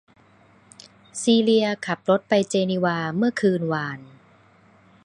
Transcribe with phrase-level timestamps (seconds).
[1.21, 3.99] ซีเลียขับรถไปเจนีวาเมื่อคืนวาน